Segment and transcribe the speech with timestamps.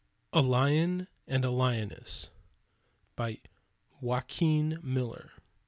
[0.33, 2.31] A LION AND A LIONESS
[3.17, 3.37] BY
[4.01, 5.29] JOAQUIN MILLER.